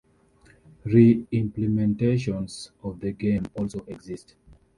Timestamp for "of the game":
2.81-3.45